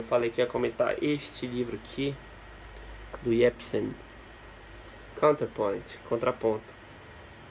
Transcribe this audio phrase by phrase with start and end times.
[0.00, 2.14] Eu falei que ia comentar este livro aqui
[3.20, 3.92] do Jepsen.
[5.16, 6.72] Counterpoint, contraponto.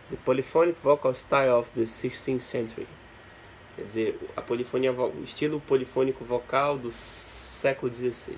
[0.10, 2.88] The Polyphonic Vocal Style of the 16th Century.
[3.76, 8.38] Quer dizer, a polifonia, o estilo polifônico vocal do século XVI.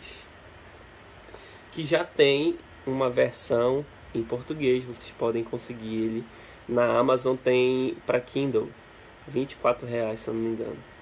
[1.71, 2.57] Que já tem
[2.87, 3.85] uma versão
[4.15, 6.25] em português, vocês podem conseguir ele
[6.67, 8.69] na Amazon tem para Kindle,
[9.27, 10.98] 24 reais se eu não me engano.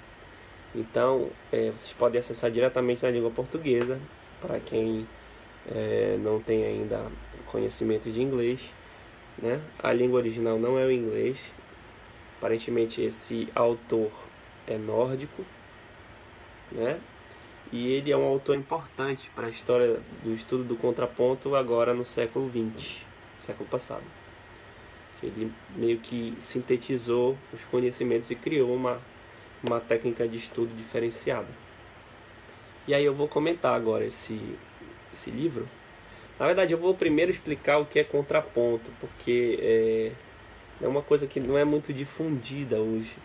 [0.76, 4.00] Então, é, vocês podem acessar diretamente na língua portuguesa,
[4.42, 5.08] para quem
[5.70, 7.12] é, não tem ainda
[7.46, 8.74] conhecimento de inglês.
[9.38, 9.62] Né?
[9.80, 11.40] A língua original não é o inglês.
[12.38, 14.12] Aparentemente, esse autor
[14.68, 15.44] é nórdico.
[16.72, 17.00] Né?
[17.72, 22.06] E ele é um autor importante para a história do estudo do contraponto agora no
[22.06, 23.06] século XX,
[23.40, 24.04] século passado.
[25.22, 29.02] Ele meio que sintetizou os conhecimentos e criou uma
[29.64, 31.48] uma técnica de estudo diferenciada.
[32.88, 34.40] E aí eu vou comentar agora esse,
[35.12, 35.68] esse livro.
[36.40, 40.12] Na verdade, eu vou primeiro explicar o que é contraponto, porque é,
[40.82, 43.18] é uma coisa que não é muito difundida hoje,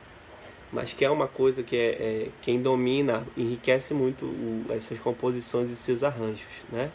[0.73, 5.71] mas que é uma coisa que é, é quem domina enriquece muito o, essas composições
[5.71, 6.91] e seus arranjos, né?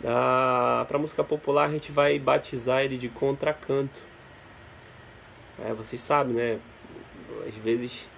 [0.00, 4.00] Para música popular a gente vai batizar ele de contracanto.
[5.64, 6.58] É, vocês sabem, né?
[7.46, 8.08] Às vezes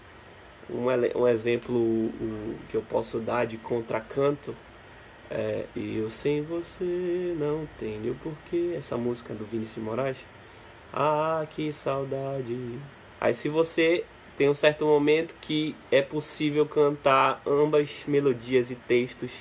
[0.70, 0.86] um,
[1.20, 4.54] um exemplo um, que eu posso dar de contracanto
[5.30, 10.18] é Eu Sem Você Não Tenho Porquê, essa música do Vinícius Moraes.
[10.92, 12.78] Ah, que saudade.
[13.20, 14.04] Aí se você
[14.36, 19.32] tem um certo momento que é possível cantar ambas melodias e textos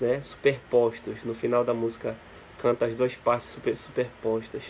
[0.00, 1.24] né, superpostos.
[1.24, 2.16] No final da música
[2.58, 4.62] canta as duas partes super, superpostas.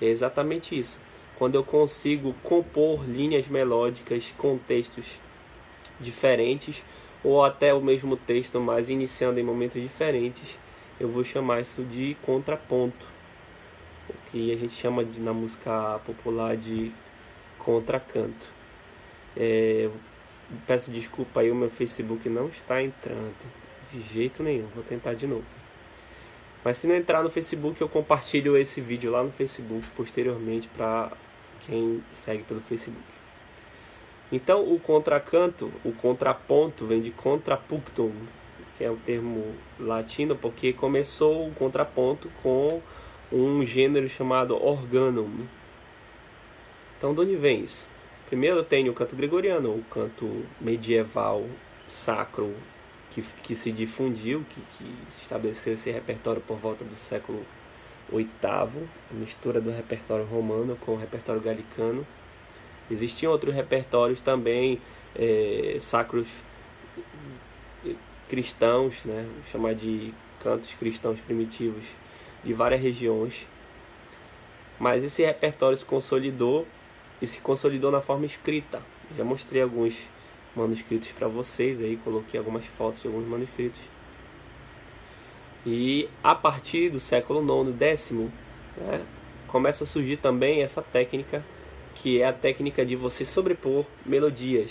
[0.00, 0.98] É exatamente isso
[1.38, 5.20] quando eu consigo compor linhas melódicas com textos
[6.00, 6.82] diferentes
[7.22, 10.58] ou até o mesmo texto, mas iniciando em momentos diferentes,
[10.98, 13.06] eu vou chamar isso de contraponto,
[14.08, 16.92] o que a gente chama de, na música popular de
[17.58, 18.46] contracanto.
[19.36, 19.90] É,
[20.66, 23.34] peço desculpa aí, o meu Facebook não está entrando
[23.92, 25.44] de jeito nenhum, vou tentar de novo.
[26.64, 31.12] Mas se não entrar no Facebook, eu compartilho esse vídeo lá no Facebook posteriormente para
[31.66, 33.02] quem segue pelo Facebook.
[34.30, 38.12] Então, o contracanto, o contraponto, vem de contrapunctum,
[38.76, 42.80] que é um termo latino, porque começou o contraponto com
[43.32, 45.46] um gênero chamado organum.
[46.96, 47.88] Então, de onde vem isso?
[48.26, 51.44] Primeiro tem o canto gregoriano, o canto medieval
[51.88, 52.54] sacro
[53.10, 57.44] que, que se difundiu, que, que se estabeleceu esse repertório por volta do século
[58.10, 62.06] oitavo, mistura do repertório romano com o repertório galicano.
[62.90, 64.80] Existiam outros repertórios também
[65.14, 66.42] é, sacros
[68.28, 71.84] cristãos, né, chamar de cantos cristãos primitivos
[72.44, 73.46] de várias regiões.
[74.78, 76.66] Mas esse repertório se consolidou
[77.20, 78.82] e se consolidou na forma escrita.
[79.16, 80.08] Já mostrei alguns
[80.54, 83.80] manuscritos para vocês aí, coloquei algumas fotos de alguns manuscritos.
[85.66, 88.32] E a partir do século IX, décimo,
[88.76, 89.04] né,
[89.48, 91.44] começa a surgir também essa técnica
[91.96, 94.70] que é a técnica de você sobrepor melodias.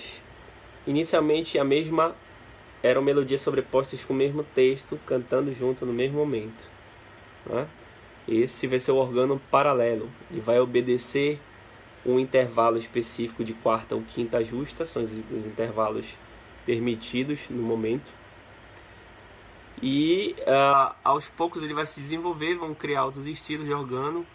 [0.88, 2.16] Inicialmente a mesma
[2.81, 6.63] eram melodias sobrepostas com o mesmo texto, cantando junto no mesmo momento.
[7.45, 7.67] Né?
[8.25, 11.39] Esse vai ser o órgão paralelo e vai obedecer
[12.05, 16.16] um intervalo específico de quarta ou quinta justa, são os intervalos
[16.66, 18.13] permitidos no momento
[19.81, 24.25] e uh, aos poucos ele vai se desenvolver, vão criar outros estilos de organo,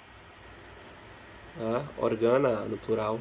[1.57, 3.21] uh, organa no plural,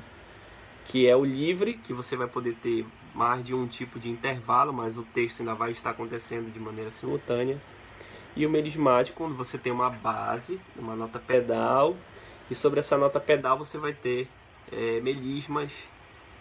[0.85, 4.74] que é o livre, que você vai poder ter mais de um tipo de intervalo,
[4.74, 7.59] mas o texto ainda vai estar acontecendo de maneira simultânea.
[8.35, 11.96] E o melismático, quando você tem uma base, uma nota pedal,
[12.50, 14.28] e sobre essa nota pedal você vai ter
[14.72, 15.90] é, melismas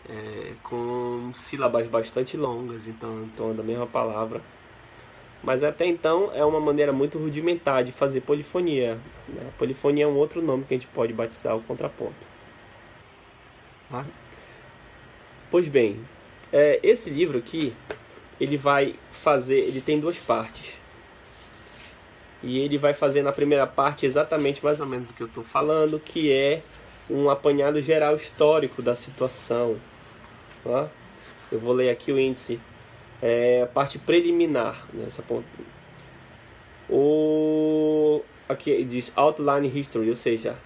[0.08, 4.42] é, com sílabas bastante longas, então em torno da mesma palavra
[5.42, 8.98] mas até então é uma maneira muito rudimentar de fazer polifonia.
[9.28, 9.50] Né?
[9.56, 12.14] Polifonia é um outro nome que a gente pode batizar o contraponto.
[13.92, 14.04] Ah.
[15.50, 16.04] Pois bem,
[16.52, 17.74] é, esse livro aqui
[18.40, 20.78] ele vai fazer, ele tem duas partes.
[22.42, 25.42] E ele vai fazer na primeira parte exatamente mais ou menos o que eu estou
[25.42, 26.62] falando, que é
[27.10, 29.76] um apanhado geral histórico da situação.
[31.50, 32.60] Eu vou ler aqui o índice
[33.22, 35.46] é, a parte preliminar nessa ponta.
[36.88, 40.56] O aqui diz outline history, ou seja,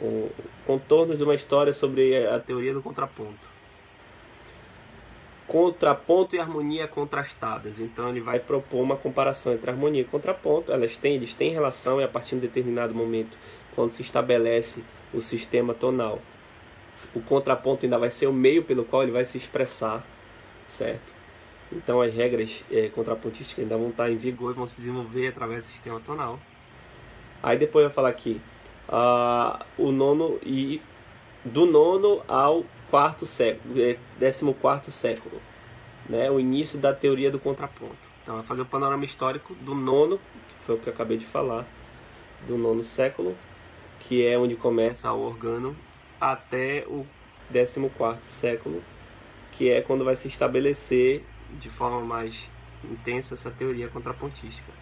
[0.00, 0.30] o
[0.66, 3.56] contorno de uma história sobre a teoria do contraponto.
[5.46, 7.78] contraponto e harmonia contrastadas.
[7.78, 10.72] Então ele vai propor uma comparação entre harmonia e contraponto.
[10.72, 13.38] Elas têm, eles têm relação e a partir de um determinado momento,
[13.74, 14.82] quando se estabelece
[15.14, 16.20] o sistema tonal,
[17.14, 20.04] o contraponto ainda vai ser o meio pelo qual ele vai se expressar,
[20.68, 21.15] certo?
[21.72, 25.66] Então as regras é, contrapontísticas ainda vão estar em vigor e vão se desenvolver através
[25.66, 26.38] do sistema tonal.
[27.42, 28.40] Aí depois eu vou falar aqui
[28.88, 30.80] uh, o nono e
[31.44, 35.40] do nono ao quarto século, é, décimo quarto século,
[36.08, 36.30] né?
[36.30, 37.96] O início da teoria do contraponto.
[38.22, 40.18] Então vai fazer o panorama histórico do nono,
[40.48, 41.66] que foi o que eu acabei de falar,
[42.46, 43.36] do nono século,
[44.00, 45.76] que é onde começa o organo,
[46.20, 47.06] até o
[47.50, 48.82] décimo quarto século,
[49.52, 51.24] que é quando vai se estabelecer
[51.58, 52.50] de forma mais
[52.84, 54.72] intensa essa teoria contrapontística.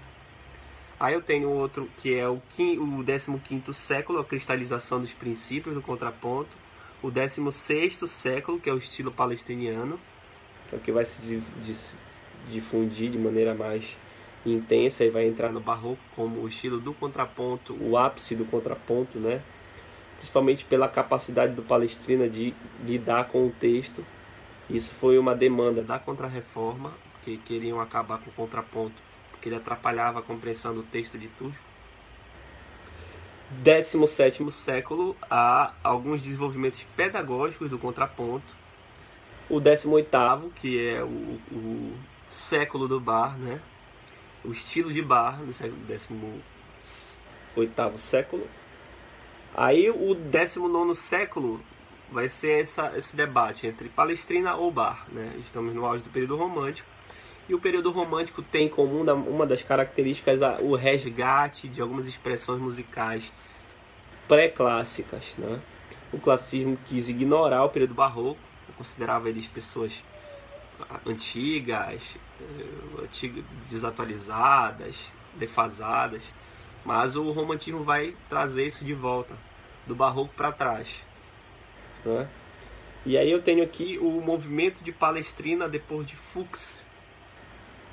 [0.98, 6.56] Aí eu tenho outro que é o, 15 século, a cristalização dos princípios do contraponto.
[7.02, 9.98] O 16 século, que é o estilo palestriniano,
[10.68, 11.42] que é o que vai se
[12.48, 13.98] difundir de maneira mais
[14.46, 19.18] intensa e vai entrar no barroco como o estilo do contraponto, o ápice do contraponto,
[19.18, 19.42] né?
[20.16, 24.04] Principalmente pela capacidade do palestrina de lidar com o texto
[24.68, 28.94] isso foi uma demanda da Contra-Reforma, que queriam acabar com o contraponto,
[29.30, 31.74] porque ele atrapalhava a compreensão do texto de Tusco.
[33.50, 38.56] 17 século, há alguns desenvolvimentos pedagógicos do contraponto.
[39.48, 41.92] O 18, que é o, o
[42.28, 43.60] século do bar, né?
[44.44, 46.42] o estilo de bar do 18
[47.98, 48.46] século.
[49.54, 51.60] Aí o 19 século
[52.14, 55.04] vai ser essa, esse debate entre Palestrina ou Bar.
[55.10, 55.36] Né?
[55.40, 56.88] Estamos no auge do período romântico.
[57.48, 63.30] E o período romântico tem como uma das características o resgate de algumas expressões musicais
[64.26, 65.34] pré-clássicas.
[65.36, 65.60] Né?
[66.10, 68.40] O classicismo quis ignorar o período barroco,
[68.78, 70.02] considerava eles pessoas
[71.04, 73.28] antigas, eh,
[73.68, 76.22] desatualizadas, defasadas,
[76.84, 79.34] mas o romantismo vai trazer isso de volta,
[79.86, 81.04] do barroco para trás.
[82.04, 82.28] Né?
[83.06, 86.84] E aí eu tenho aqui o movimento de Palestrina depois de Fuchs.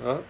[0.00, 0.22] Né?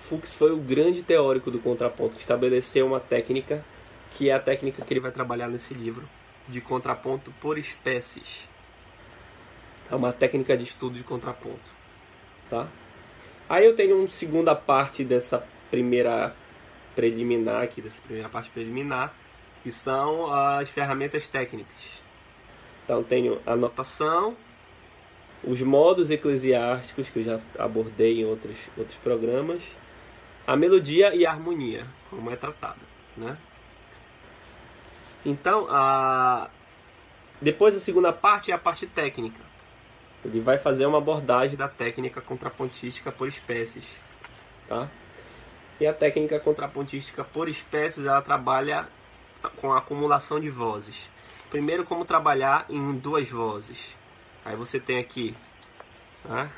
[0.00, 3.64] Fuchs foi o grande teórico do contraponto que estabeleceu uma técnica
[4.10, 6.08] que é a técnica que ele vai trabalhar nesse livro
[6.48, 8.48] de contraponto por espécies.
[9.90, 11.70] É uma técnica de estudo de contraponto,
[12.48, 12.68] tá?
[13.48, 16.34] Aí eu tenho uma segunda parte dessa primeira
[16.94, 19.14] preliminar aqui, dessa primeira parte preliminar,
[19.62, 22.02] que são as ferramentas técnicas.
[22.88, 24.34] Então tenho a notação,
[25.44, 29.62] os modos eclesiásticos que eu já abordei em outros, outros programas,
[30.46, 32.80] a melodia e a harmonia, como é tratada,
[33.14, 33.36] né?
[35.22, 36.48] Então, a
[37.42, 39.42] depois a segunda parte é a parte técnica.
[40.24, 44.00] Ele vai fazer uma abordagem da técnica contrapontística por espécies,
[44.66, 44.88] tá?
[45.78, 48.88] E a técnica contrapontística por espécies, ela trabalha
[49.56, 51.10] com a acumulação de vozes.
[51.50, 53.96] Primeiro, como trabalhar em duas vozes.
[54.44, 55.34] Aí você tem aqui
[56.22, 56.50] tá?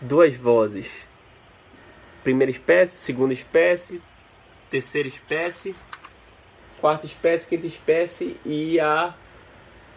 [0.00, 0.92] duas vozes.
[2.22, 4.00] Primeira espécie, segunda espécie,
[4.70, 5.74] terceira espécie,
[6.80, 9.14] quarta espécie, quinta espécie e a,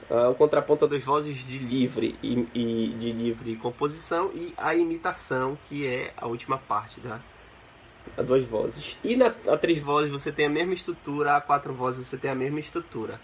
[0.10, 5.58] a o contraponto das vozes de livre e, e de livre composição e a imitação
[5.68, 7.20] que é a última parte da
[8.18, 8.98] a duas vozes.
[9.04, 12.32] E na a três vozes você tem a mesma estrutura, a quatro vozes você tem
[12.32, 13.20] a mesma estrutura.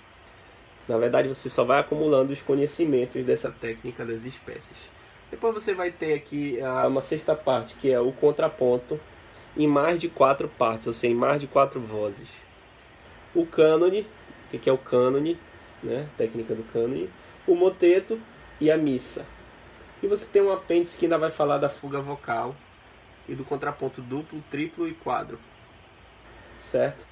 [0.87, 4.89] Na verdade, você só vai acumulando os conhecimentos dessa técnica das espécies.
[5.29, 8.99] Depois você vai ter aqui ah, uma sexta parte, que é o contraponto,
[9.55, 12.41] em mais de quatro partes, ou seja, em mais de quatro vozes.
[13.33, 14.05] O cânone,
[14.51, 15.39] o que é o cânone,
[15.81, 16.09] né?
[16.17, 17.09] técnica do cânone,
[17.47, 18.19] o moteto
[18.59, 19.25] e a missa.
[20.03, 22.55] E você tem um apêndice que ainda vai falar da fuga vocal,
[23.31, 25.45] e do contraponto duplo, triplo e quádruplo.
[26.59, 27.05] Certo?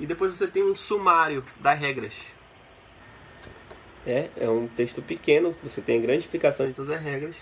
[0.00, 2.32] E depois você tem um sumário das regras.
[4.06, 7.36] É, é um texto pequeno, você tem a grande explicação de todas as regras.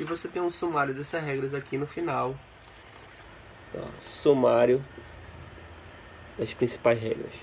[0.00, 2.34] E você tem um sumário dessas regras aqui no final.
[3.68, 4.82] Então, sumário
[6.38, 7.34] das principais regras.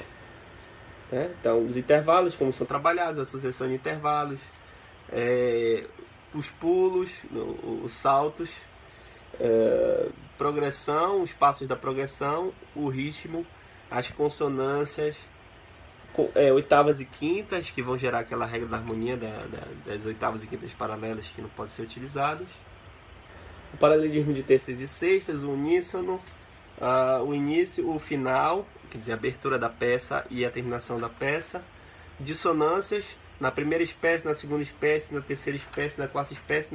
[1.11, 4.41] É, então, os intervalos, como são trabalhados, a sucessão de intervalos,
[5.11, 5.85] é,
[6.33, 7.23] os pulos,
[7.83, 8.49] os saltos,
[9.39, 13.45] é, progressão, os passos da progressão, o ritmo,
[13.89, 15.17] as consonâncias,
[16.35, 20.43] é, oitavas e quintas, que vão gerar aquela regra da harmonia da, da, das oitavas
[20.43, 22.49] e quintas paralelas que não podem ser utilizadas.
[23.73, 26.19] O paralelismo de terças e sextas, o uníssono,
[26.77, 31.07] uh, o início, o final, quer dizer, a abertura da peça e a terminação da
[31.07, 31.63] peça.
[32.19, 36.69] Dissonâncias, na primeira espécie, na segunda espécie, na terceira espécie, na quarta espécie,